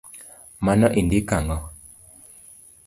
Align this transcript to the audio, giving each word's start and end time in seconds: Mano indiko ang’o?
Mano 0.65 0.87
indiko 0.99 1.31
ang’o? 1.39 1.57